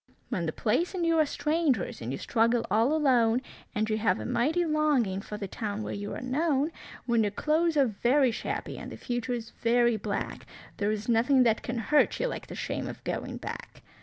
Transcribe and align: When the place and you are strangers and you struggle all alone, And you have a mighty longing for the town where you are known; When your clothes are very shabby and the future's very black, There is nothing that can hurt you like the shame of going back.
When 0.29 0.47
the 0.47 0.51
place 0.51 0.95
and 0.95 1.05
you 1.05 1.19
are 1.19 1.27
strangers 1.27 2.01
and 2.01 2.11
you 2.11 2.17
struggle 2.17 2.65
all 2.71 2.91
alone, 2.91 3.43
And 3.75 3.87
you 3.87 3.99
have 3.99 4.19
a 4.19 4.25
mighty 4.25 4.65
longing 4.65 5.21
for 5.21 5.37
the 5.37 5.47
town 5.47 5.83
where 5.83 5.93
you 5.93 6.11
are 6.15 6.21
known; 6.21 6.71
When 7.05 7.21
your 7.23 7.29
clothes 7.29 7.77
are 7.77 7.85
very 7.85 8.31
shabby 8.31 8.79
and 8.79 8.91
the 8.91 8.97
future's 8.97 9.51
very 9.61 9.97
black, 9.97 10.47
There 10.77 10.89
is 10.89 11.07
nothing 11.07 11.43
that 11.43 11.61
can 11.61 11.77
hurt 11.77 12.19
you 12.19 12.25
like 12.25 12.47
the 12.47 12.55
shame 12.55 12.87
of 12.87 13.03
going 13.03 13.37
back. 13.37 13.83